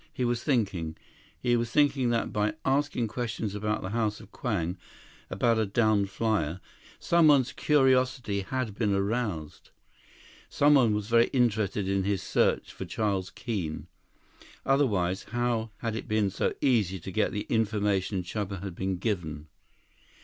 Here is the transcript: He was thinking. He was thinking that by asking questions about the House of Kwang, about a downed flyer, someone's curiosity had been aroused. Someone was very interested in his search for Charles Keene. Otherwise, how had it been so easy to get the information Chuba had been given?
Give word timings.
He 0.11 0.25
was 0.25 0.43
thinking. 0.43 0.97
He 1.39 1.55
was 1.55 1.69
thinking 1.69 2.09
that 2.09 2.33
by 2.33 2.55
asking 2.65 3.07
questions 3.07 3.53
about 3.53 3.83
the 3.83 3.91
House 3.91 4.19
of 4.19 4.31
Kwang, 4.31 4.77
about 5.29 5.59
a 5.59 5.65
downed 5.67 6.09
flyer, 6.09 6.59
someone's 6.99 7.51
curiosity 7.53 8.39
had 8.41 8.73
been 8.73 8.95
aroused. 8.95 9.69
Someone 10.49 10.95
was 10.95 11.07
very 11.07 11.27
interested 11.27 11.87
in 11.87 12.03
his 12.03 12.23
search 12.23 12.73
for 12.73 12.85
Charles 12.85 13.29
Keene. 13.29 13.85
Otherwise, 14.65 15.25
how 15.33 15.69
had 15.77 15.95
it 15.95 16.07
been 16.07 16.31
so 16.31 16.55
easy 16.61 16.99
to 16.99 17.11
get 17.11 17.31
the 17.31 17.41
information 17.47 18.23
Chuba 18.23 18.61
had 18.63 18.73
been 18.73 18.97
given? 18.97 19.49